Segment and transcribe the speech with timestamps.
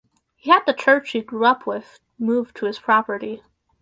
[0.35, 3.43] He had the church he grew up with moved to his property.